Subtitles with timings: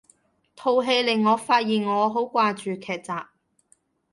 [0.55, 3.11] 套戲令我發現我好掛住劇集